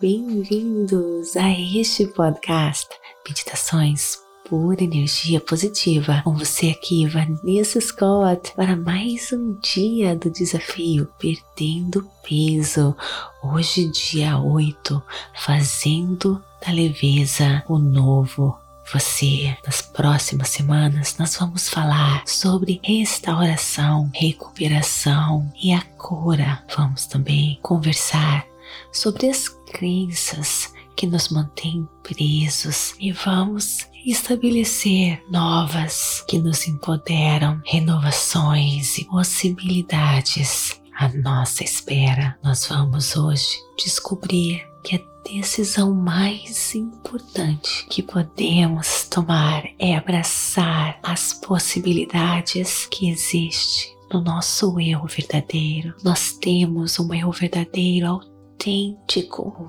Bem-vindos 0.00 1.36
a 1.36 1.48
este 1.50 2.04
podcast 2.08 2.88
Meditações 3.26 4.18
por 4.48 4.82
energia 4.82 5.40
positiva. 5.40 6.20
Com 6.24 6.34
você 6.36 6.70
aqui, 6.70 7.06
Vanessa 7.06 7.80
Scott, 7.80 8.52
para 8.56 8.74
mais 8.74 9.32
um 9.32 9.54
dia 9.60 10.16
do 10.16 10.30
desafio 10.30 11.08
Perdendo 11.16 12.10
Peso. 12.28 12.96
Hoje, 13.40 13.88
dia 13.92 14.36
8, 14.36 15.00
fazendo 15.32 16.42
da 16.66 16.72
leveza 16.72 17.62
o 17.68 17.78
novo 17.78 18.58
você. 18.92 19.56
Nas 19.64 19.80
próximas 19.80 20.48
semanas, 20.48 21.16
nós 21.18 21.36
vamos 21.36 21.68
falar 21.68 22.26
sobre 22.26 22.80
restauração, 22.82 24.10
recuperação 24.12 25.50
e 25.62 25.72
a 25.72 25.80
cura. 25.96 26.64
Vamos 26.76 27.06
também 27.06 27.60
conversar 27.62 28.44
sobre 28.92 29.28
as 29.28 29.48
crenças 29.48 30.72
que 30.96 31.06
nos 31.06 31.28
mantêm 31.28 31.88
presos 32.02 32.94
e 33.00 33.12
vamos 33.12 33.88
estabelecer 34.06 35.22
novas 35.30 36.24
que 36.28 36.38
nos 36.38 36.68
empoderam, 36.68 37.60
renovações 37.64 38.98
e 38.98 39.04
possibilidades 39.06 40.80
à 40.96 41.08
nossa 41.08 41.64
espera. 41.64 42.38
Nós 42.42 42.66
vamos 42.66 43.16
hoje 43.16 43.58
descobrir 43.76 44.66
que 44.82 44.96
a 44.96 45.00
decisão 45.24 45.94
mais 45.94 46.74
importante 46.74 47.86
que 47.88 48.02
podemos 48.02 49.08
tomar 49.08 49.64
é 49.78 49.96
abraçar 49.96 50.98
as 51.02 51.32
possibilidades 51.32 52.86
que 52.86 53.08
existem 53.08 53.94
no 54.12 54.20
nosso 54.20 54.78
eu 54.78 55.04
verdadeiro. 55.06 55.94
Nós 56.04 56.32
temos 56.32 57.00
um 57.00 57.12
eu 57.14 57.32
verdadeiro 57.32 58.20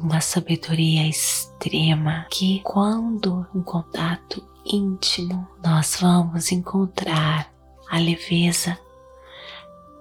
uma 0.02 0.22
sabedoria 0.22 1.08
extrema 1.08 2.26
que, 2.32 2.62
quando 2.64 3.46
em 3.54 3.62
contato 3.62 4.44
íntimo, 4.66 5.48
nós 5.64 5.98
vamos 6.00 6.52
encontrar 6.52 7.54
a 7.90 8.00
leveza 8.00 8.78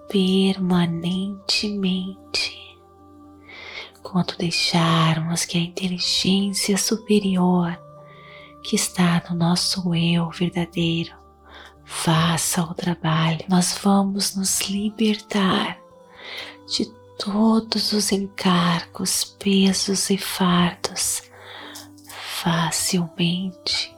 permanentemente. 0.09 2.55
Quando 4.01 4.35
deixarmos 4.37 5.45
que 5.45 5.57
a 5.57 5.61
inteligência 5.61 6.77
superior 6.77 7.79
que 8.63 8.75
está 8.75 9.23
no 9.29 9.35
nosso 9.35 9.93
eu 9.93 10.29
verdadeiro 10.29 11.13
faça 11.83 12.63
o 12.63 12.73
trabalho, 12.73 13.45
nós 13.49 13.77
vamos 13.83 14.35
nos 14.35 14.61
libertar 14.61 15.77
de 16.67 16.91
todos 17.17 17.91
os 17.93 18.11
encargos, 18.11 19.23
pesos 19.23 20.09
e 20.09 20.17
fardos 20.17 21.23
facilmente, 22.45 23.95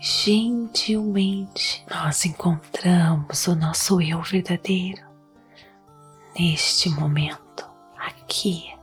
gentilmente. 0.00 1.84
Nós 1.90 2.24
encontramos 2.24 3.46
o 3.46 3.54
nosso 3.54 4.00
eu 4.00 4.20
verdadeiro 4.22 5.02
neste 6.38 6.88
momento, 6.88 7.64
aqui, 7.96 8.74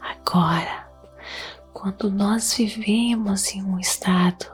agora, 0.00 0.88
quando 1.72 2.10
nós 2.10 2.54
vivemos 2.54 3.54
em 3.54 3.62
um 3.62 3.78
estado 3.78 4.46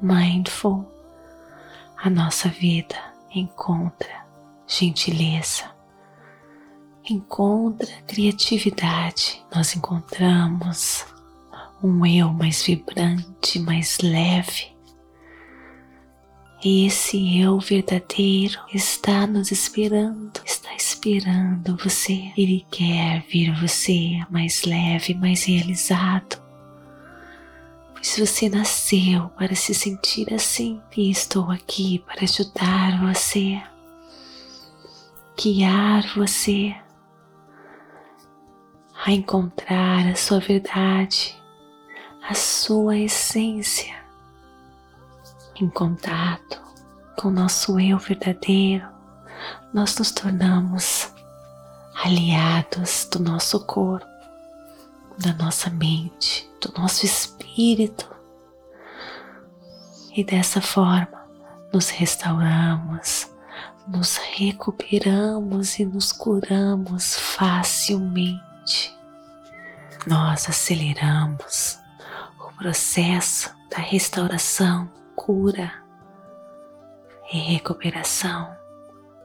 mindful, 0.00 0.90
a 1.96 2.10
nossa 2.10 2.48
vida 2.48 2.96
encontra 3.32 4.26
gentileza, 4.66 5.70
encontra 7.08 7.90
criatividade, 8.06 9.42
nós 9.54 9.74
encontramos 9.74 11.04
um 11.82 12.06
eu 12.06 12.32
mais 12.32 12.62
vibrante, 12.62 13.58
mais 13.58 13.98
leve. 13.98 14.70
Esse 16.64 17.40
eu 17.40 17.58
verdadeiro 17.58 18.56
está 18.72 19.26
nos 19.26 19.50
esperando, 19.50 20.40
está 20.44 20.72
esperando 20.76 21.76
você. 21.76 22.32
Ele 22.36 22.64
quer 22.70 23.24
ver 23.28 23.52
você 23.60 24.20
mais 24.30 24.62
leve, 24.62 25.12
mais 25.14 25.42
realizado. 25.42 26.40
Pois 27.92 28.16
você 28.16 28.48
nasceu 28.48 29.28
para 29.30 29.56
se 29.56 29.74
sentir 29.74 30.32
assim 30.32 30.80
e 30.96 31.10
estou 31.10 31.50
aqui 31.50 31.98
para 32.06 32.22
ajudar 32.22 33.12
você, 33.12 33.60
guiar 35.36 36.06
você 36.14 36.76
a 39.04 39.10
encontrar 39.10 40.06
a 40.06 40.14
sua 40.14 40.38
verdade, 40.38 41.36
a 42.28 42.34
sua 42.34 42.96
essência, 42.96 43.96
em 45.60 45.68
contato 45.68 46.62
com 47.16 47.28
nosso 47.28 47.80
eu 47.80 47.98
verdadeiro, 47.98 48.86
nós 49.74 49.98
nos 49.98 50.12
tornamos 50.12 51.12
aliados 52.04 53.08
do 53.10 53.18
nosso 53.18 53.58
corpo, 53.66 54.06
da 55.18 55.32
nossa 55.32 55.68
mente, 55.68 56.48
do 56.60 56.72
nosso 56.80 57.04
espírito. 57.04 58.08
E 60.14 60.22
dessa 60.22 60.60
forma 60.60 61.26
nos 61.72 61.88
restauramos, 61.90 63.28
nos 63.88 64.16
recuperamos 64.16 65.80
e 65.80 65.84
nos 65.84 66.12
curamos 66.12 67.16
facilmente 67.16 68.51
nós 70.06 70.48
aceleramos 70.48 71.78
o 72.38 72.52
processo 72.56 73.50
da 73.70 73.78
restauração, 73.78 74.90
cura 75.14 75.72
e 77.32 77.38
recuperação. 77.38 78.54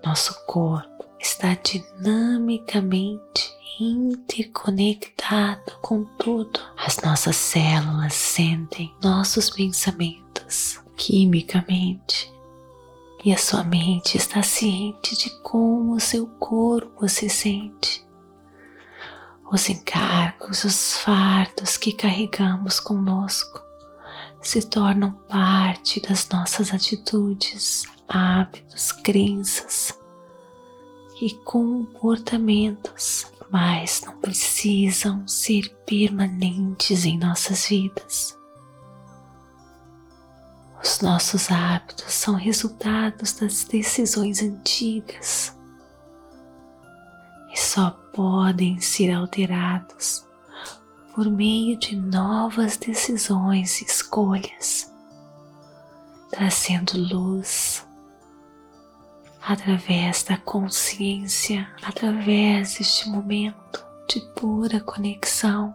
Nosso 0.06 0.46
corpo 0.46 1.06
está 1.20 1.56
dinamicamente 1.56 3.58
interconectado 3.80 5.78
com 5.82 6.04
tudo. 6.18 6.60
As 6.78 6.98
nossas 6.98 7.36
células 7.36 8.14
sentem 8.14 8.94
nossos 9.04 9.50
pensamentos 9.50 10.80
quimicamente 10.96 12.32
e 13.24 13.34
a 13.34 13.38
sua 13.38 13.64
mente 13.64 14.18
está 14.18 14.42
ciente 14.42 15.18
de 15.18 15.30
como 15.42 15.94
o 15.94 16.00
seu 16.00 16.28
corpo 16.28 17.08
se 17.10 17.30
sente 17.30 18.07
os 19.52 19.70
encargos, 19.70 20.64
os 20.64 20.98
fardos 20.98 21.78
que 21.78 21.94
carregamos 21.94 22.80
conosco 22.80 23.64
se 24.42 24.62
tornam 24.62 25.12
parte 25.28 26.02
das 26.02 26.28
nossas 26.30 26.74
atitudes, 26.74 27.84
hábitos, 28.08 28.92
crenças 28.92 29.98
e 31.22 31.32
comportamentos, 31.32 33.26
mas 33.50 34.02
não 34.06 34.18
precisam 34.20 35.28
ser 35.28 35.70
permanentes 35.86 37.06
em 37.06 37.18
nossas 37.18 37.68
vidas. 37.68 38.38
Os 40.84 41.02
nossos 41.02 41.50
hábitos 41.50 42.14
são 42.14 42.36
resultados 42.36 43.34
das 43.34 43.64
decisões 43.64 44.44
antigas 44.44 45.57
só 47.58 47.92
podem 48.14 48.80
ser 48.80 49.12
alterados 49.12 50.26
por 51.16 51.30
meio 51.30 51.78
de 51.78 51.96
novas 51.96 52.78
decisões 52.78 53.82
e 53.82 53.86
escolhas, 53.86 54.94
trazendo 56.30 56.98
luz 56.98 57.84
através 59.42 60.24
da 60.24 60.38
consciência, 60.38 61.68
através 61.82 62.78
deste 62.78 63.10
momento 63.10 63.84
de 64.08 64.20
pura 64.36 64.80
conexão. 64.80 65.74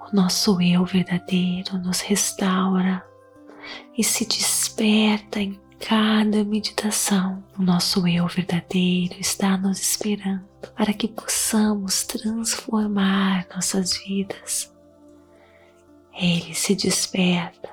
O 0.00 0.14
nosso 0.14 0.60
eu 0.62 0.84
verdadeiro 0.84 1.76
nos 1.78 2.00
restaura 2.00 3.04
e 3.98 4.02
se 4.02 4.24
desperta 4.24 5.40
em 5.40 5.60
cada 5.88 6.44
meditação, 6.44 7.42
o 7.58 7.62
nosso 7.62 8.06
eu 8.06 8.26
verdadeiro 8.28 9.16
está 9.18 9.56
nos 9.56 9.80
esperando 9.80 10.44
para 10.76 10.92
que 10.92 11.08
possamos 11.08 12.04
transformar 12.04 13.46
nossas 13.52 13.98
vidas. 13.98 14.72
Ele 16.14 16.54
se 16.54 16.76
desperta 16.76 17.68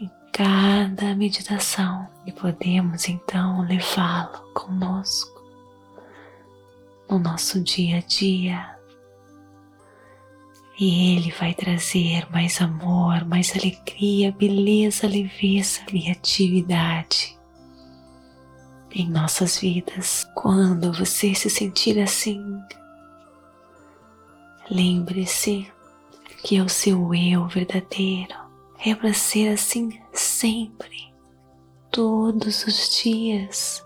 em 0.00 0.10
cada 0.32 1.14
meditação 1.14 2.08
e 2.26 2.32
podemos 2.32 3.08
então 3.08 3.62
levá-lo 3.62 4.52
conosco 4.52 5.42
no 7.08 7.20
nosso 7.20 7.62
dia 7.62 7.98
a 7.98 8.00
dia 8.00 8.75
e 10.78 11.16
Ele 11.16 11.30
vai 11.32 11.54
trazer 11.54 12.28
mais 12.30 12.60
amor, 12.60 13.24
mais 13.24 13.52
alegria, 13.56 14.32
beleza, 14.32 15.06
leveza, 15.06 15.80
criatividade 15.84 17.36
em 18.94 19.08
nossas 19.08 19.58
vidas. 19.58 20.26
Quando 20.34 20.92
você 20.92 21.34
se 21.34 21.50
sentir 21.50 21.98
assim, 21.98 22.40
Lembre-se 24.70 25.70
que 26.42 26.56
é 26.56 26.62
o 26.62 26.68
seu 26.68 27.14
eu 27.14 27.46
verdadeiro 27.46 28.34
é 28.84 28.94
para 28.94 29.14
ser 29.14 29.48
assim 29.48 30.00
sempre, 30.12 31.14
todos 31.90 32.66
os 32.66 33.00
dias. 33.00 33.84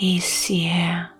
Esse 0.00 0.66
é 0.66 1.10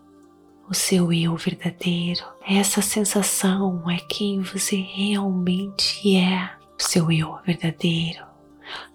o 0.68 0.74
seu 0.74 1.12
eu 1.12 1.36
verdadeiro. 1.36 2.24
Essa 2.46 2.82
sensação 2.82 3.88
é 3.90 3.98
quem 4.08 4.40
você 4.40 4.76
realmente 4.76 6.16
é. 6.16 6.50
O 6.78 6.82
seu 6.82 7.10
eu 7.10 7.38
verdadeiro 7.44 8.24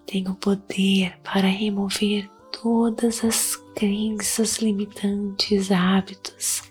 tem 0.05 0.27
o 0.27 0.35
poder 0.35 1.17
para 1.23 1.47
remover 1.47 2.29
todas 2.51 3.23
as 3.23 3.55
crenças 3.75 4.57
limitantes, 4.57 5.71
hábitos 5.71 6.63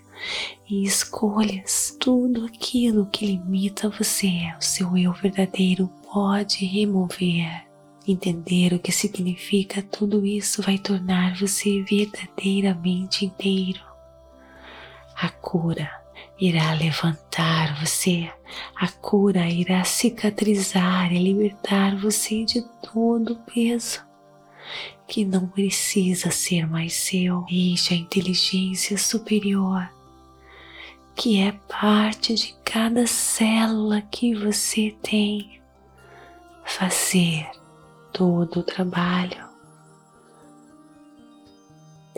e 0.70 0.84
escolhas. 0.84 1.96
Tudo 1.98 2.46
aquilo 2.46 3.06
que 3.06 3.26
limita 3.26 3.88
você, 3.88 4.30
o 4.58 4.62
seu 4.62 4.96
eu 4.96 5.12
verdadeiro 5.12 5.90
pode 6.12 6.64
remover. 6.64 7.66
Entender 8.06 8.72
o 8.72 8.78
que 8.78 8.92
significa 8.92 9.82
tudo 9.82 10.24
isso 10.24 10.62
vai 10.62 10.78
tornar 10.78 11.36
você 11.36 11.82
verdadeiramente 11.82 13.26
inteiro. 13.26 13.91
A 15.22 15.28
cura 15.28 15.88
irá 16.36 16.72
levantar 16.74 17.78
você, 17.80 18.28
a 18.74 18.88
cura 18.88 19.48
irá 19.48 19.84
cicatrizar 19.84 21.12
e 21.12 21.18
libertar 21.22 21.94
você 21.94 22.44
de 22.44 22.60
todo 22.92 23.34
o 23.34 23.38
peso 23.44 24.04
que 25.06 25.24
não 25.24 25.46
precisa 25.46 26.32
ser 26.32 26.66
mais 26.66 26.94
seu. 26.94 27.42
Deixe 27.42 27.94
a 27.94 27.96
inteligência 27.96 28.98
superior, 28.98 29.88
que 31.14 31.40
é 31.40 31.52
parte 31.68 32.34
de 32.34 32.56
cada 32.64 33.06
célula 33.06 34.02
que 34.02 34.34
você 34.34 34.92
tem, 35.04 35.62
fazer 36.64 37.48
todo 38.12 38.58
o 38.58 38.64
trabalho. 38.64 39.46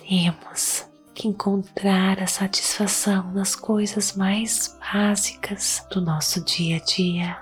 Temos 0.09 0.94
que 1.14 1.28
encontrar 1.28 2.20
a 2.20 2.26
satisfação 2.26 3.31
nas 3.32 3.55
coisas 3.55 4.14
mais 4.16 4.76
básicas 4.93 5.87
do 5.90 6.00
nosso 6.00 6.44
dia 6.44 6.78
a 6.78 6.81
dia. 6.81 7.38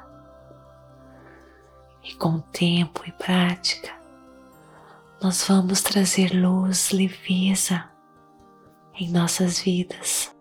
E 2.05 2.15
com 2.15 2.41
tempo 2.41 3.03
e 3.07 3.13
prática, 3.13 3.91
nós 5.23 5.47
vamos 5.49 5.81
trazer 5.81 6.35
luz, 6.35 6.91
leveza 6.91 7.89
em 8.95 9.11
nossas 9.11 9.61
vidas. 9.61 10.35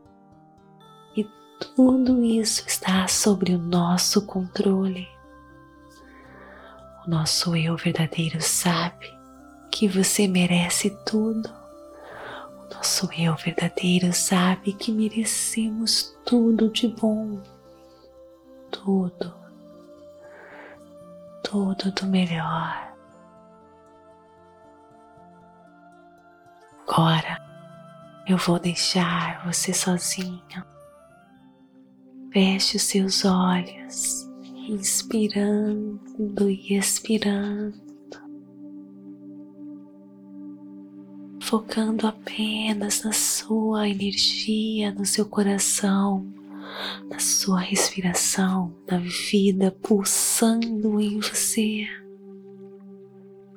E 1.16 1.24
tudo 1.75 2.24
isso 2.25 2.63
está 2.68 3.07
sobre 3.07 3.54
o 3.54 3.57
nosso 3.57 4.25
controle. 4.25 5.07
O 7.06 7.10
nosso 7.10 7.56
eu 7.56 7.77
verdadeiro 7.77 8.42
sabe 8.42 9.07
que 9.72 9.88
você 9.88 10.27
merece 10.27 10.89
tudo. 11.06 11.61
Nosso 12.74 13.10
eu 13.14 13.36
verdadeiro 13.36 14.14
sabe 14.14 14.74
que 14.74 14.92
merecemos 14.92 16.18
tudo 16.26 16.70
de 16.70 16.88
bom. 16.88 17.42
Tudo. 18.72 19.34
Tudo 21.44 21.92
do 21.92 22.06
melhor. 22.08 22.94
Agora 26.88 27.38
eu 28.28 28.38
vou 28.38 28.58
deixar 28.58 29.46
você 29.46 29.74
sozinho. 29.74 30.42
Feche 32.32 32.78
os 32.78 32.84
seus 32.84 33.26
olhos, 33.26 34.30
inspirando 34.70 36.50
e 36.50 36.78
expirando, 36.78 37.91
focando 41.51 42.07
apenas 42.07 43.03
na 43.03 43.12
sua 43.12 43.89
energia, 43.89 44.94
no 44.94 45.06
seu 45.06 45.25
coração, 45.25 46.25
na 47.09 47.19
sua 47.19 47.59
respiração, 47.59 48.74
na 48.89 49.00
vida 49.00 49.69
pulsando 49.83 51.01
em 51.01 51.19
você, 51.19 51.86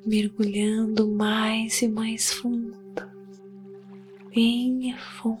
mergulhando 0.05 1.07
mais 1.07 1.81
e 1.81 1.87
mais 1.87 2.33
fundo 2.33 2.75
bem 4.35 4.93
fundo. 4.97 5.39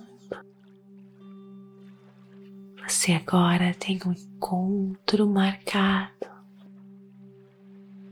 Você 2.87 3.11
agora 3.11 3.73
tem 3.73 3.99
um 4.05 4.13
encontro 4.13 5.27
marcado 5.27 6.29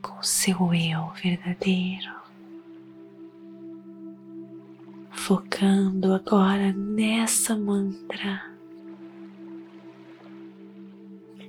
com 0.01 0.19
o 0.19 0.23
seu 0.23 0.73
eu 0.73 1.09
verdadeiro. 1.13 2.22
Focando 5.33 6.13
agora 6.13 6.71
nessa 6.73 7.57
mantra. 7.57 8.53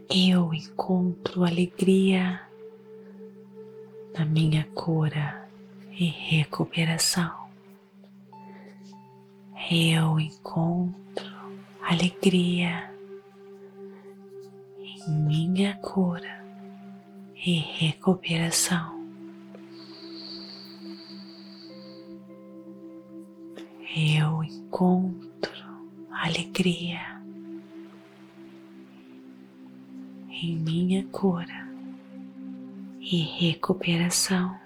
Eu 0.08 0.54
encontro 0.54 1.44
alegria 1.44 2.40
na 4.18 4.24
minha 4.24 4.64
cura 4.74 5.46
e 5.92 6.06
recuperação 6.06 7.44
eu 9.70 10.18
encontro 10.18 11.30
alegria 11.82 12.90
em 14.78 15.10
minha 15.10 15.76
cura 15.76 16.42
e 17.34 17.58
recuperação. 17.58 18.93
Eu 23.96 24.42
encontro 24.42 25.52
alegria 26.10 27.00
em 30.28 30.56
minha 30.56 31.06
cura 31.12 31.68
e 33.00 33.22
recuperação. 33.38 34.63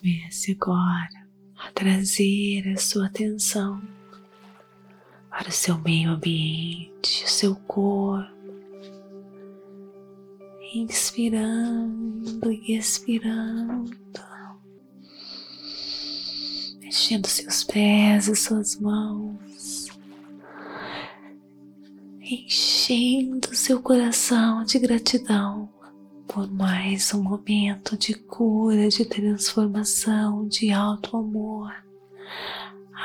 Comece 0.00 0.52
agora 0.52 1.28
a 1.58 1.70
trazer 1.72 2.66
a 2.72 2.76
sua 2.78 3.04
atenção 3.04 3.82
para 5.28 5.50
o 5.50 5.52
seu 5.52 5.76
meio 5.78 6.12
ambiente, 6.12 7.22
o 7.26 7.28
seu 7.28 7.54
corpo, 7.54 8.32
inspirando 10.72 12.50
e 12.50 12.78
expirando, 12.78 13.94
mexendo 16.80 17.26
seus 17.26 17.62
pés 17.64 18.26
e 18.26 18.34
suas 18.34 18.80
mãos, 18.80 19.88
enchendo 22.22 23.54
seu 23.54 23.82
coração 23.82 24.64
de 24.64 24.78
gratidão 24.78 25.68
por 26.32 26.48
mais 26.48 27.12
um 27.12 27.22
momento 27.24 27.98
de 27.98 28.14
cura, 28.14 28.88
de 28.88 29.04
transformação, 29.04 30.46
de 30.46 30.70
alto 30.70 31.16
amor, 31.16 31.74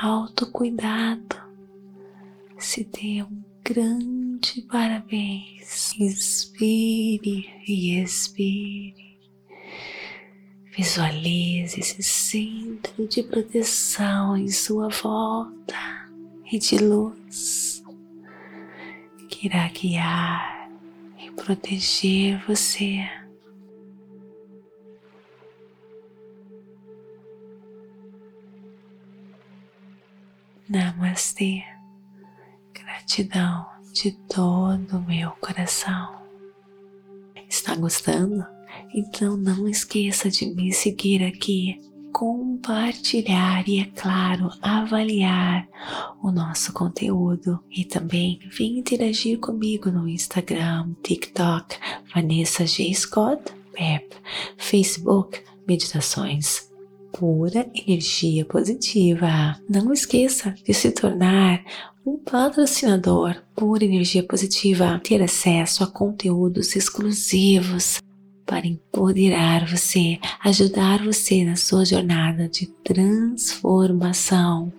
autocuidado. 0.00 1.36
Se 2.56 2.84
dê 2.84 3.24
um 3.24 3.42
grande 3.64 4.62
parabéns. 4.62 5.92
Inspire 5.98 7.50
e 7.66 8.00
expire. 8.00 9.18
Visualize 10.76 11.80
esse 11.80 12.02
centro 12.04 13.08
de 13.08 13.24
proteção 13.24 14.36
em 14.36 14.48
sua 14.48 14.88
volta 14.88 16.08
e 16.52 16.58
de 16.58 16.78
luz 16.78 17.82
que 19.28 19.46
irá 19.46 19.66
guiar 19.68 20.55
proteger 21.36 22.44
você. 22.46 22.98
Namastê, 30.68 31.62
gratidão 32.72 33.66
de 33.92 34.12
todo 34.28 34.98
o 34.98 35.06
meu 35.06 35.30
coração. 35.32 36.20
Está 37.48 37.76
gostando? 37.76 38.44
Então 38.92 39.36
não 39.36 39.68
esqueça 39.68 40.28
de 40.28 40.46
me 40.46 40.72
seguir 40.72 41.22
aqui 41.22 41.80
compartilhar 42.16 43.68
e, 43.68 43.78
é 43.78 43.84
claro, 43.94 44.48
avaliar 44.62 45.68
o 46.22 46.30
nosso 46.30 46.72
conteúdo. 46.72 47.60
E 47.70 47.84
também 47.84 48.40
vem 48.56 48.78
interagir 48.78 49.38
comigo 49.38 49.90
no 49.90 50.08
Instagram, 50.08 50.94
TikTok, 51.02 51.76
Vanessa 52.14 52.66
G. 52.66 52.94
Scott, 52.94 53.42
Pep, 53.70 54.16
Facebook, 54.56 55.42
Meditações 55.68 56.70
pura 57.12 57.70
energia 57.74 58.46
positiva. 58.46 59.58
Não 59.68 59.92
esqueça 59.92 60.54
de 60.64 60.72
se 60.72 60.92
tornar 60.92 61.62
um 62.04 62.16
patrocinador 62.16 63.36
por 63.54 63.82
energia 63.82 64.22
positiva, 64.22 65.00
ter 65.02 65.22
acesso 65.22 65.82
a 65.82 65.86
conteúdos 65.86 66.76
exclusivos, 66.76 68.00
para 68.46 68.66
empoderar 68.66 69.68
você, 69.68 70.18
ajudar 70.44 71.04
você 71.04 71.44
na 71.44 71.56
sua 71.56 71.84
jornada 71.84 72.48
de 72.48 72.66
transformação, 72.84 74.72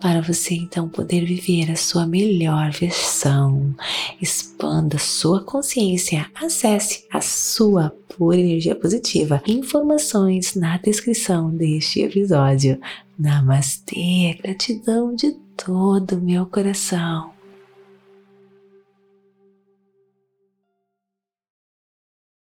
para 0.00 0.20
você 0.20 0.54
então 0.54 0.88
poder 0.88 1.24
viver 1.24 1.70
a 1.70 1.76
sua 1.76 2.06
melhor 2.06 2.72
versão. 2.72 3.74
Expanda 4.20 4.98
sua 4.98 5.42
consciência, 5.42 6.26
acesse 6.34 7.06
a 7.10 7.20
sua 7.20 7.94
pura 8.16 8.36
energia 8.36 8.74
positiva. 8.74 9.40
Informações 9.46 10.54
na 10.54 10.76
descrição 10.76 11.50
deste 11.50 12.00
episódio. 12.00 12.78
Namastê, 13.16 14.36
gratidão 14.42 15.14
de 15.14 15.36
todo 15.56 16.16
o 16.16 16.20
meu 16.20 16.46
coração. 16.46 17.33